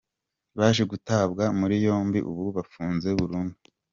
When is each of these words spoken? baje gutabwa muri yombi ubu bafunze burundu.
baje 0.57 0.83
gutabwa 0.91 1.43
muri 1.59 1.75
yombi 1.85 2.19
ubu 2.31 2.43
bafunze 2.57 3.07
burundu. 3.19 3.57